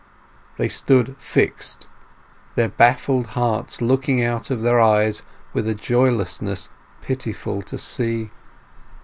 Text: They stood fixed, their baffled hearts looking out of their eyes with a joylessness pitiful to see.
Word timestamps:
They 0.57 0.67
stood 0.67 1.15
fixed, 1.19 1.87
their 2.55 2.69
baffled 2.69 3.27
hearts 3.37 3.83
looking 3.83 4.23
out 4.23 4.49
of 4.49 4.63
their 4.63 4.79
eyes 4.79 5.21
with 5.53 5.67
a 5.67 5.75
joylessness 5.75 6.69
pitiful 7.03 7.61
to 7.61 7.77
see. 7.77 8.31